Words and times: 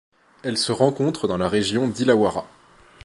Elle 0.41 0.57
se 0.57 0.71
rencontre 0.71 1.27
dans 1.27 1.37
la 1.37 1.47
région 1.47 1.87
d'Illawarra. 1.87 2.47